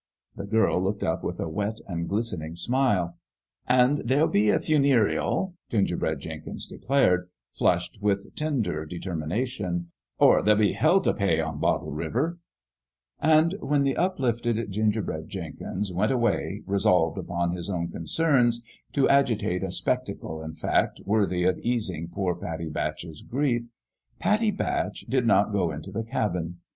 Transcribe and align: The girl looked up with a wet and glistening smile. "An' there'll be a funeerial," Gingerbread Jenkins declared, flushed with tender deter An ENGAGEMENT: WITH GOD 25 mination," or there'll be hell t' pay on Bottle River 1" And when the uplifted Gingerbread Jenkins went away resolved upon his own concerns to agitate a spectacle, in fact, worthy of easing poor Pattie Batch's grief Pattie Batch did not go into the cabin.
The 0.35 0.47
girl 0.47 0.81
looked 0.81 1.03
up 1.03 1.23
with 1.23 1.39
a 1.39 1.47
wet 1.47 1.77
and 1.87 2.09
glistening 2.09 2.55
smile. 2.55 3.19
"An' 3.67 4.01
there'll 4.03 4.27
be 4.27 4.49
a 4.49 4.57
funeerial," 4.59 5.53
Gingerbread 5.69 6.19
Jenkins 6.21 6.65
declared, 6.65 7.29
flushed 7.51 7.99
with 8.01 8.25
tender 8.35 8.83
deter 8.87 9.11
An 9.11 9.21
ENGAGEMENT: 9.21 9.41
WITH 9.41 9.59
GOD 9.59 9.63
25 9.77 9.85
mination," 9.85 9.85
or 10.25 10.41
there'll 10.41 10.59
be 10.59 10.71
hell 10.73 11.01
t' 11.01 11.13
pay 11.13 11.39
on 11.39 11.59
Bottle 11.59 11.91
River 11.91 12.39
1" 13.19 13.31
And 13.31 13.53
when 13.61 13.83
the 13.83 13.95
uplifted 13.95 14.71
Gingerbread 14.71 15.29
Jenkins 15.29 15.93
went 15.93 16.11
away 16.11 16.63
resolved 16.65 17.19
upon 17.19 17.51
his 17.51 17.69
own 17.69 17.89
concerns 17.89 18.63
to 18.93 19.07
agitate 19.07 19.61
a 19.61 19.69
spectacle, 19.69 20.41
in 20.41 20.55
fact, 20.55 20.99
worthy 21.05 21.43
of 21.43 21.59
easing 21.59 22.07
poor 22.11 22.33
Pattie 22.33 22.69
Batch's 22.69 23.21
grief 23.21 23.67
Pattie 24.17 24.49
Batch 24.49 25.01
did 25.07 25.27
not 25.27 25.51
go 25.51 25.69
into 25.71 25.91
the 25.91 26.03
cabin. 26.03 26.57